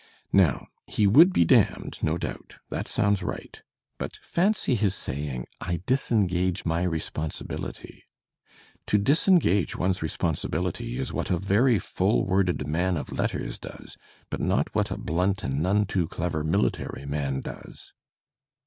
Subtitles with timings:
[0.33, 3.61] Now he would be damned, no doubt; that sounds right;
[3.99, 8.05] but fancy his saying, "I disengage my responsibility!"
[8.87, 13.95] To disengage one's responsibility is what a very full worded man of letters does,
[14.31, 17.93] but not what a blunt and none too clever military man does.